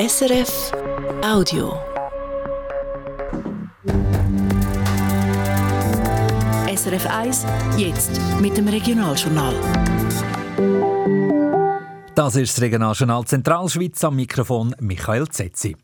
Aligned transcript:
SRF 0.00 0.70
Audio. 1.24 1.76
SRF 6.72 7.04
1, 7.04 7.44
jetzt 7.76 8.20
mit 8.40 8.56
dem 8.56 8.68
Regionaljournal. 8.68 9.56
Das 12.14 12.36
ist 12.36 12.56
das 12.56 12.62
Regionaljournal 12.62 13.24
Zentralschweiz 13.24 14.04
am 14.04 14.14
Mikrofon 14.14 14.72
Michael 14.78 15.26
Zetzi. 15.30 15.76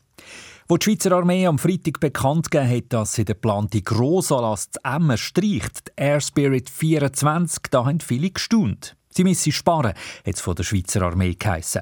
Wo 0.69 0.77
die 0.77 0.85
Schweizer 0.85 1.11
Armee 1.11 1.45
am 1.45 1.59
Freitag 1.59 1.99
bekannt 1.99 2.49
gegeben 2.49 2.73
hat, 2.73 2.93
dass 2.93 3.15
sie 3.15 3.25
den 3.25 3.33
geplanten 3.33 3.83
Grossanlass 3.83 4.71
zu 4.71 4.79
Emmen 4.85 5.17
streicht, 5.17 5.89
die 5.89 5.91
Air 6.01 6.21
Spirit 6.21 6.69
24, 6.69 7.63
da 7.69 7.83
haben 7.83 7.99
viele 7.99 8.29
gestaunt. 8.29 8.95
Sie 9.09 9.25
müssen 9.25 9.51
sparen, 9.51 9.91
hat 10.25 10.35
es 10.35 10.39
von 10.39 10.55
der 10.55 10.63
Schweizer 10.63 11.01
Armee 11.01 11.33
geheissen. 11.33 11.81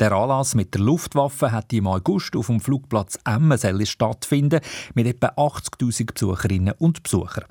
Der 0.00 0.10
Anlass 0.12 0.56
mit 0.56 0.74
der 0.74 0.80
Luftwaffe 0.80 1.52
hat 1.52 1.72
im 1.72 1.86
August 1.86 2.34
auf 2.34 2.48
dem 2.48 2.60
Flugplatz 2.60 3.18
Emmen 3.24 3.58
stattfinden 3.86 4.60
mit 4.94 5.06
etwa 5.06 5.28
80.000 5.28 6.12
Besucherinnen 6.12 6.74
und 6.78 7.02
Besuchern. 7.04 7.44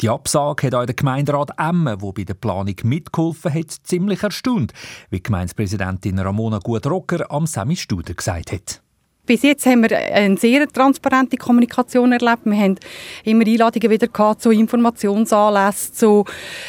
Die 0.00 0.08
Absage 0.08 0.68
hat 0.68 0.74
auch 0.74 0.86
der 0.86 0.94
Gemeinderat 0.94 1.50
Emmen, 1.58 1.98
der 1.98 2.12
bei 2.12 2.24
der 2.24 2.34
Planung 2.34 2.76
mitgeholfen 2.84 3.52
hat, 3.52 3.70
ziemlich 3.70 4.22
erstaunt, 4.22 4.72
wie 5.10 5.22
Gemeindepräsidentin 5.22 6.18
Ramona 6.20 6.58
Gutrocker 6.58 7.30
am 7.30 7.46
Semi 7.46 7.76
Studer 7.76 8.14
gesagt 8.14 8.52
hat. 8.52 8.80
Bis 9.30 9.42
jetzt 9.42 9.64
haben 9.64 9.88
wir 9.88 9.96
eine 9.96 10.36
sehr 10.36 10.66
transparente 10.66 11.36
Kommunikation 11.36 12.10
erlebt. 12.10 12.46
Wir 12.46 12.58
haben 12.58 12.74
immer 13.22 13.46
Einladungen 13.46 13.88
wieder 13.88 14.08
gehabt 14.08 14.42
zu 14.42 14.50
Informationsanlässen, 14.50 15.94
zu 15.94 16.24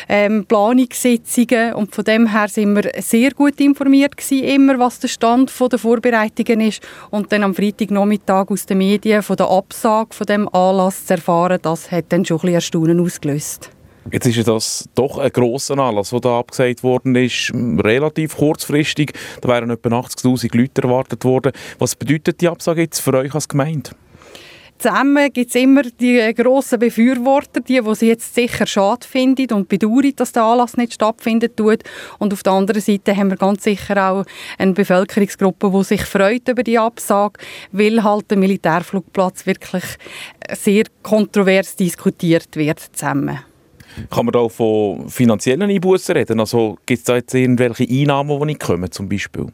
ähm, 0.08 0.46
Planungssitzungen 0.46 1.74
und 1.74 1.96
von 1.96 2.04
dem 2.04 2.28
her 2.28 2.48
sind 2.50 2.76
wir 2.76 2.92
sehr 3.02 3.32
gut 3.32 3.60
informiert 3.60 4.16
gewesen, 4.16 4.44
immer 4.44 4.78
was 4.78 5.00
der 5.00 5.08
Stand 5.08 5.52
der 5.60 5.80
Vorbereitungen 5.80 6.62
ist 6.62 6.88
und 7.10 7.32
dann 7.32 7.42
am 7.42 7.56
Freitagnachmittag 7.56 8.52
aus 8.52 8.68
den 8.68 8.78
Medien 8.78 9.24
von 9.24 9.38
der 9.38 9.50
Absage 9.50 10.14
von 10.14 10.28
dem 10.28 10.48
Anlass 10.54 11.08
zu 11.08 11.16
erfahren, 11.16 11.58
das 11.64 11.92
hat 11.92 12.06
dann 12.10 12.26
schon 12.26 12.38
ein 12.38 12.42
bisschen 12.42 12.54
Erstaunen 12.54 13.00
ausgelöst. 13.00 13.72
Jetzt 14.10 14.26
ist 14.26 14.48
das 14.48 14.90
doch 14.96 15.20
ein 15.20 15.32
grosser 15.32 15.78
Anlass, 15.78 16.10
der 16.10 16.22
da 16.22 16.40
abgesagt 16.40 16.82
worden 16.84 17.16
ist, 17.16 17.52
relativ 17.54 18.36
kurzfristig. 18.36 19.14
Da 19.42 19.50
wären 19.50 19.70
etwa 19.70 19.90
80'000 19.90 20.58
Leute 20.58 20.82
erwartet 20.82 21.24
worden. 21.24 21.52
Was 21.78 21.96
bedeutet 21.96 22.42
die 22.42 22.48
Absage 22.48 22.82
jetzt 22.82 23.00
für 23.00 23.14
euch 23.14 23.34
als 23.36 23.48
Gemeinde? 23.48 23.92
Zusammen 24.80 25.32
gibt 25.32 25.50
es 25.50 25.62
immer 25.62 25.84
die 25.84 26.34
grossen 26.34 26.80
Befürworter, 26.80 27.62
die, 27.62 27.80
die 27.80 27.96
sie 27.96 28.08
jetzt 28.08 28.34
sicher 28.34 28.66
schade 28.66 29.08
finden 29.08 29.54
und 29.54 29.70
bedauern, 29.70 30.12
dass 30.16 30.32
der 30.32 30.42
Anlass 30.42 30.76
nicht 30.76 30.94
stattfindet 30.94 31.56
tut. 31.56 31.84
Und 32.18 32.34
auf 32.34 32.42
der 32.42 32.54
anderen 32.54 32.82
Seite 32.82 33.16
haben 33.16 33.30
wir 33.30 33.38
ganz 33.38 33.64
sicher 33.64 34.10
auch 34.10 34.26
eine 34.58 34.74
Bevölkerungsgruppe, 34.74 35.70
die 35.70 35.84
sich 35.84 36.02
freut 36.02 36.50
über 36.50 36.64
die 36.64 36.80
Absage, 36.80 37.40
weil 37.72 38.04
halt 38.04 38.32
der 38.32 38.40
Militärflugplatz 38.40 39.46
wirklich 39.46 39.84
sehr 40.52 40.86
kontrovers 41.04 41.76
diskutiert 41.76 42.56
wird 42.56 42.80
zusammen. 42.80 43.51
Kann 44.10 44.26
man 44.26 44.34
da 44.34 44.40
auch 44.40 44.52
von 44.52 45.10
finanziellen 45.10 45.70
Einbußen 45.70 46.16
reden? 46.16 46.40
Also 46.40 46.78
gibt 46.86 47.00
es 47.00 47.06
da 47.06 47.16
jetzt 47.16 47.34
irgendwelche 47.34 47.88
Einnahmen, 47.90 48.40
die 48.40 48.46
nicht 48.46 48.60
kommen 48.60 48.92
zum 48.92 49.10
Beispiel? 49.10 49.48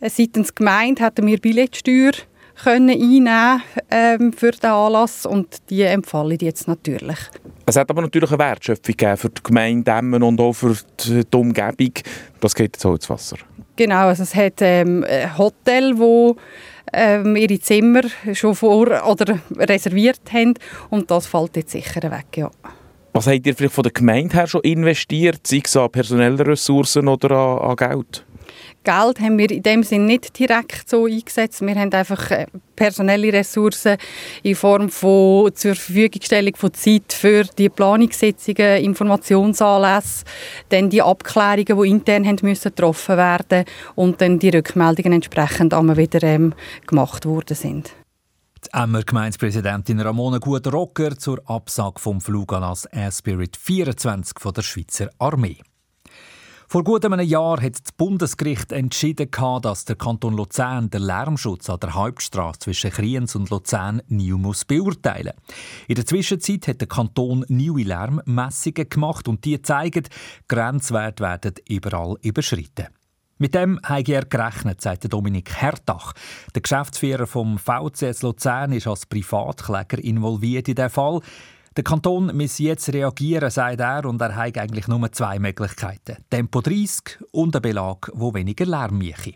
Äh, 0.00 0.10
seitens 0.10 0.54
Gemeinde 0.54 1.04
hätten 1.04 1.26
wir 1.26 1.38
Billettsteuer 1.38 2.12
können 2.62 2.90
einnehmen 2.90 3.62
ähm, 3.90 4.32
für 4.32 4.50
den 4.50 4.70
Anlass 4.70 5.26
und 5.26 5.58
die 5.70 5.82
empfallen 5.82 6.38
jetzt 6.40 6.66
natürlich. 6.66 7.18
Es 7.66 7.76
hat 7.76 7.90
aber 7.90 8.02
natürlich 8.02 8.30
eine 8.30 8.38
Wertschöpfung 8.38 9.16
für 9.16 9.30
die 9.30 9.42
Gemeinde 9.42 9.96
und 9.98 10.40
auch 10.40 10.52
für 10.52 10.74
die, 11.00 11.24
die 11.24 11.36
Umgebung. 11.36 11.92
Das 12.40 12.54
geht 12.54 12.76
jetzt 12.76 12.84
auch 12.84 12.94
ins 12.94 13.08
Wasser. 13.08 13.36
Genau, 13.76 14.08
also 14.08 14.24
es 14.24 14.34
hat 14.34 14.54
ähm, 14.60 15.04
ein 15.08 15.38
Hotel, 15.38 15.96
wo 15.98 16.36
ähm, 16.92 17.36
ihre 17.36 17.60
Zimmer 17.60 18.02
schon 18.32 18.54
vor 18.54 19.06
oder 19.06 19.38
reserviert 19.56 20.32
haben 20.32 20.54
und 20.90 21.10
das 21.10 21.26
fällt 21.26 21.56
jetzt 21.56 21.70
sicher 21.70 22.02
weg, 22.10 22.36
ja. 22.36 22.50
Was 23.18 23.26
habt 23.26 23.48
ihr 23.48 23.56
vielleicht 23.56 23.74
von 23.74 23.82
der 23.82 23.90
Gemeinde 23.90 24.32
her 24.36 24.46
schon 24.46 24.60
investiert, 24.60 25.44
sei 25.44 25.60
es 25.64 25.76
an 25.76 25.90
personellen 25.90 26.38
Ressourcen 26.38 27.08
oder 27.08 27.32
an, 27.32 27.70
an 27.70 27.74
Geld? 27.74 28.24
Geld 28.84 29.20
haben 29.20 29.38
wir 29.38 29.50
in 29.50 29.64
dem 29.64 29.82
Sinne 29.82 30.04
nicht 30.04 30.38
direkt 30.38 30.88
so 30.88 31.06
eingesetzt. 31.06 31.60
Wir 31.60 31.74
haben 31.74 31.92
einfach 31.92 32.30
äh, 32.30 32.46
personelle 32.76 33.32
Ressourcen 33.32 33.96
in 34.44 34.54
Form 34.54 34.88
von 34.88 35.52
zur 35.52 35.74
Verfügungstellung 35.74 36.54
von 36.54 36.72
Zeit 36.74 37.12
für 37.12 37.42
die 37.42 37.68
Planungssitzungen, 37.68 38.84
Informationsanlässe, 38.84 40.24
dann 40.68 40.88
die 40.88 41.02
Abklärungen, 41.02 41.82
die 41.82 41.90
intern 41.90 42.24
haben 42.24 42.38
müssen 42.42 42.68
getroffen 42.68 43.16
werden 43.16 43.64
und 43.96 44.20
dann 44.20 44.38
die 44.38 44.50
Rückmeldungen 44.50 45.14
entsprechend 45.14 45.74
einmal 45.74 45.96
wieder 45.96 46.22
ähm, 46.22 46.54
gemacht 46.86 47.26
worden 47.26 47.56
sind. 47.56 47.90
Die 48.64 48.72
Emmer 48.72 49.02
Gemeindepräsidentin 49.04 50.00
Ramona 50.00 50.38
Guter-Rocker 50.38 51.16
zur 51.16 51.40
Absage 51.48 52.00
vom 52.00 52.20
Fluganlass 52.20 52.86
Air 52.86 53.12
Spirit 53.12 53.56
24 53.56 54.40
von 54.40 54.52
der 54.52 54.62
Schweizer 54.62 55.10
Armee. 55.18 55.58
Vor 56.66 56.82
gut 56.82 57.04
einem 57.04 57.20
Jahr 57.20 57.62
hat 57.62 57.74
das 57.74 57.92
Bundesgericht 57.92 58.72
entschieden, 58.72 59.30
dass 59.62 59.84
der 59.84 59.96
Kanton 59.96 60.36
Luzern 60.36 60.90
den 60.90 61.02
Lärmschutz 61.02 61.70
an 61.70 61.80
der 61.80 61.94
Hauptstraße 61.94 62.58
zwischen 62.58 62.90
Kriens 62.90 63.36
und 63.36 63.48
Luzern 63.50 64.02
nie 64.08 64.32
muss 64.32 64.64
beurteilen 64.64 65.32
In 65.86 65.94
der 65.94 66.04
Zwischenzeit 66.04 66.66
hat 66.66 66.80
der 66.80 66.88
Kanton 66.88 67.44
neue 67.48 67.84
Lärmmessungen 67.84 68.88
gemacht 68.88 69.28
und 69.28 69.44
die 69.44 69.62
zeigen, 69.62 70.04
Grenzwerte 70.48 71.22
werden 71.22 71.54
überall 71.68 72.16
überschritten. 72.22 72.88
Mit 73.38 73.54
dem 73.54 73.78
habe 73.84 74.12
er 74.12 74.24
gerechnet, 74.24 74.80
sagt 74.80 75.12
Dominik 75.12 75.62
Hertach. 75.62 76.12
Der 76.56 76.62
Geschäftsführer 76.62 77.28
vom 77.28 77.56
VCS 77.56 78.22
Luzern 78.22 78.72
ist 78.72 78.88
als 78.88 79.06
Privatkläger 79.06 80.02
involviert 80.02 80.68
in 80.68 80.74
den 80.74 80.90
Fall. 80.90 81.20
Der 81.76 81.84
Kanton 81.84 82.36
muss 82.36 82.58
jetzt 82.58 82.92
reagieren, 82.92 83.50
sagt 83.50 83.78
er, 83.78 84.04
und 84.06 84.20
er 84.20 84.34
hat 84.34 84.58
eigentlich 84.58 84.88
nur 84.88 85.12
zwei 85.12 85.38
Möglichkeiten. 85.38 86.16
Tempo 86.28 86.60
30 86.60 87.20
und 87.30 87.54
ein 87.54 87.62
Belag, 87.62 88.10
wo 88.12 88.34
weniger 88.34 88.66
Lärm 88.66 88.98
mache. 88.98 89.34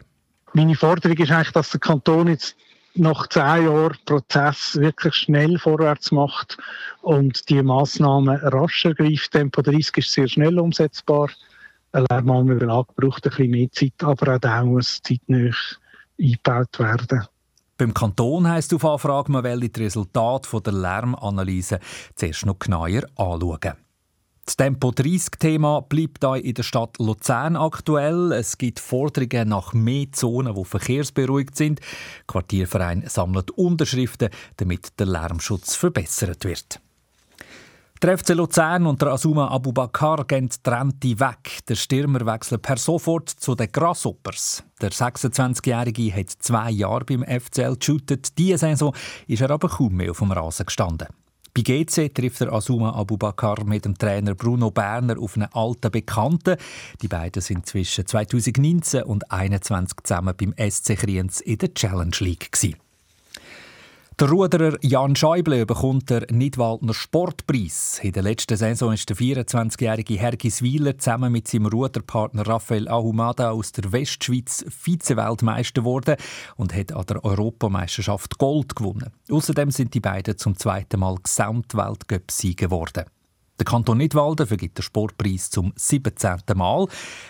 Meine 0.52 0.74
Forderung 0.74 1.16
ist 1.16 1.30
eigentlich, 1.30 1.52
dass 1.52 1.70
der 1.70 1.78
Kanton 1.78 2.26
jetzt 2.26 2.56
nach 2.94 3.28
zehn 3.28 3.66
Jahren 3.66 3.96
Prozess 4.04 4.76
wirklich 4.80 5.14
schnell 5.14 5.60
vorwärts 5.60 6.10
macht 6.10 6.58
und 7.02 7.48
die 7.48 7.62
Massnahmen 7.62 8.36
rasch 8.36 8.84
ergreift. 8.84 9.30
Tempo 9.30 9.62
30 9.62 9.98
ist 9.98 10.12
sehr 10.12 10.26
schnell 10.26 10.58
umsetzbar 10.58 11.30
ein 11.92 12.06
Lärmannbelag 12.10 12.86
braucht 12.96 13.26
ein 13.26 13.30
bisschen 13.30 13.50
mehr 13.50 13.70
Zeit, 13.70 14.02
aber 14.02 14.34
auch 14.34 14.38
der 14.38 14.64
muss 14.64 15.00
zeitnah 15.02 15.50
eingebaut 16.18 16.78
werden. 16.78 17.26
Beim 17.78 17.94
Kanton 17.94 18.48
heisst 18.48 18.72
auf 18.74 18.84
Anfrage, 18.84 19.32
man 19.32 19.44
will 19.44 19.68
die 19.68 19.80
Resultate 19.82 20.60
der 20.60 20.72
Lärmanalyse 20.72 21.80
zuerst 22.14 22.46
noch 22.46 22.58
genauer 22.58 23.02
anschauen. 23.16 23.74
Das 24.44 24.56
Tempo-30-Thema 24.56 25.82
bleibt 25.82 26.24
auch 26.24 26.34
in 26.34 26.54
der 26.54 26.64
Stadt 26.64 26.98
Luzern 26.98 27.56
aktuell. 27.56 28.32
Es 28.32 28.58
gibt 28.58 28.80
Forderungen 28.80 29.48
nach 29.48 29.72
mehr 29.72 30.10
Zonen, 30.10 30.54
die 30.54 30.64
verkehrsberuhigt 30.64 31.56
sind. 31.56 31.78
Der 31.78 31.86
Quartierverein 32.26 33.04
sammelt 33.06 33.52
Unterschriften, 33.52 34.30
damit 34.56 34.98
der 34.98 35.06
Lärmschutz 35.06 35.76
verbessert 35.76 36.44
wird. 36.44 36.80
Der 38.02 38.18
FC 38.18 38.30
Luzern 38.30 38.86
und 38.86 39.00
der 39.00 39.12
Asuma 39.12 39.46
Abubakar 39.46 40.24
gehen 40.24 40.48
Trente 40.64 41.20
weg. 41.20 41.60
Der 41.68 41.76
Stürmer 41.76 42.26
wechselt 42.26 42.62
per 42.62 42.76
sofort 42.76 43.28
zu 43.28 43.54
den 43.54 43.70
Grasshoppers. 43.70 44.64
Der 44.80 44.90
26-Jährige 44.90 46.12
hat 46.12 46.30
zwei 46.30 46.72
Jahre 46.72 47.04
beim 47.04 47.22
FCL 47.22 47.76
geshootet. 47.76 48.36
Diese 48.36 48.58
Saison 48.58 48.92
ist 49.28 49.40
er 49.40 49.50
aber 49.50 49.68
kaum 49.68 49.94
mehr 49.94 50.10
auf 50.10 50.18
dem 50.18 50.32
Rasen 50.32 50.66
gestanden. 50.66 51.06
Bei 51.54 51.62
GC 51.62 52.12
trifft 52.12 52.40
der 52.40 52.52
Asuma 52.52 52.90
Abubakar 52.90 53.62
mit 53.64 53.84
dem 53.84 53.96
Trainer 53.96 54.34
Bruno 54.34 54.72
Berner 54.72 55.20
auf 55.20 55.36
einen 55.36 55.52
alten 55.52 55.92
Bekannten. 55.92 56.56
Die 57.02 57.08
beiden 57.08 57.40
sind 57.40 57.66
zwischen 57.66 58.04
2019 58.04 59.04
und 59.04 59.22
2021 59.28 59.98
zusammen 60.02 60.34
beim 60.36 60.54
SC 60.58 60.96
Kriens 60.96 61.40
in 61.40 61.58
der 61.58 61.72
Challenge 61.72 62.16
League. 62.18 62.50
Gewesen. 62.50 62.82
Der 64.22 64.30
Ruderer 64.30 64.78
Jan 64.82 65.16
Schäuble 65.16 65.66
bekommt 65.66 66.08
den 66.08 66.24
Nidwaldner 66.30 66.94
Sportpreis. 66.94 67.98
In 68.04 68.12
der 68.12 68.22
letzten 68.22 68.56
Saison 68.56 68.92
ist 68.92 69.10
der 69.10 69.16
24-jährige 69.16 70.14
Hergis 70.14 70.62
Wieler 70.62 70.96
zusammen 70.96 71.32
mit 71.32 71.48
seinem 71.48 71.66
Ruderpartner 71.66 72.46
Raphael 72.46 72.86
Ahumada 72.86 73.50
aus 73.50 73.72
der 73.72 73.90
Westschweiz 73.90 74.64
Vize-Weltmeister 74.68 75.80
geworden 75.80 76.14
und 76.54 76.72
hat 76.72 76.92
an 76.92 77.06
der 77.06 77.24
Europameisterschaft 77.24 78.38
Gold 78.38 78.76
gewonnen. 78.76 79.10
Außerdem 79.28 79.72
sind 79.72 79.92
die 79.92 79.98
beiden 79.98 80.38
zum 80.38 80.56
zweiten 80.56 81.00
Mal 81.00 81.16
Gesamtweltcup-Sieger 81.20 82.68
geworden. 82.68 83.06
Der 83.62 83.70
Kanton 83.70 83.98
Nidwalden 83.98 84.44
vergibt 84.44 84.78
den 84.78 84.82
Sportpreis 84.82 85.48
zum 85.48 85.72
17. 85.76 86.40
Mal. 86.56 86.88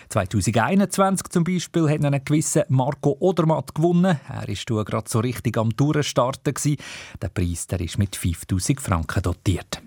2021 0.09 1.27
zum 1.29 1.43
Beispiel 1.43 1.87
hat 1.87 2.03
einen 2.03 2.25
gewissen 2.25 2.63
Marco 2.69 3.15
Odermatt 3.19 3.75
gewonnen. 3.75 4.19
Er 4.27 4.47
war 4.47 4.83
gerade 4.83 5.07
so 5.07 5.19
richtig 5.19 5.59
am 5.59 5.69
Durchstarten. 5.69 6.55
Der 7.21 7.29
Preis 7.29 7.67
der 7.67 7.81
ist 7.81 7.99
mit 7.99 8.15
5000 8.15 8.81
Franken 8.81 9.21
dotiert. 9.21 9.79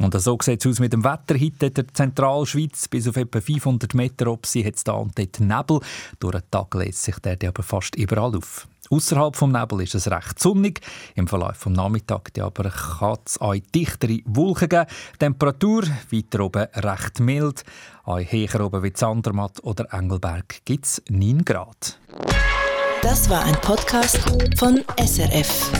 Und 0.00 0.18
so 0.18 0.38
sieht 0.40 0.64
es 0.64 0.70
aus 0.70 0.80
mit 0.80 0.94
dem 0.94 1.04
Wetter 1.04 1.38
heute 1.38 1.66
in 1.66 1.74
der 1.74 1.88
Zentralschweiz. 1.92 2.88
Bis 2.88 3.06
auf 3.06 3.18
etwa 3.18 3.42
500 3.42 3.92
Meter 3.92 4.28
ob 4.28 4.46
sie 4.46 4.64
hat 4.64 4.76
da 4.88 4.92
und 4.92 5.18
dort 5.18 5.40
Nebel. 5.40 5.80
Durch 6.18 6.40
den 6.40 6.50
Tag 6.50 6.74
lässt 6.74 7.02
sich 7.02 7.18
der 7.18 7.36
aber 7.46 7.62
fast 7.62 7.96
überall 7.96 8.34
auf. 8.34 8.66
Außerhalb 8.92 9.36
vom 9.36 9.52
Nebel 9.52 9.80
ist 9.80 9.94
es 9.94 10.10
recht 10.10 10.38
sonnig. 10.38 10.82
Im 11.14 11.26
Verlauf 11.26 11.64
des 11.64 11.72
Nachmittags 11.72 12.38
aber 12.38 12.68
kann 12.68 13.16
es 13.24 13.40
auch 13.40 13.54
dichtere 13.74 14.18
Wolken 14.26 14.68
geben. 14.68 14.86
Temperatur 15.18 15.84
weiter 16.10 16.40
oben 16.40 16.66
recht 16.74 17.18
mild. 17.18 17.64
Auch 18.04 18.20
höher 18.20 18.60
oben 18.60 18.82
wie 18.82 18.92
Zandermatt 18.92 19.64
oder 19.64 19.86
Engelberg 19.94 20.62
gibt 20.66 20.84
es 20.84 21.02
9 21.08 21.42
Grad. 21.42 21.98
Das 23.00 23.30
war 23.30 23.42
ein 23.44 23.56
Podcast 23.62 24.18
von 24.58 24.84
SRF. 25.02 25.72